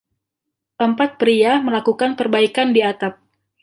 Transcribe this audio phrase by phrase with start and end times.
[0.85, 3.13] Empat pria melakukan perbaikan di atap.